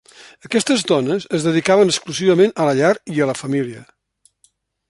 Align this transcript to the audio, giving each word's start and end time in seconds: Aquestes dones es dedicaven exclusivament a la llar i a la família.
Aquestes 0.47 0.85
dones 0.91 1.27
es 1.39 1.45
dedicaven 1.49 1.93
exclusivament 1.93 2.57
a 2.65 2.69
la 2.71 2.75
llar 2.83 2.93
i 3.19 3.25
a 3.27 3.31
la 3.33 3.37
família. 3.45 3.89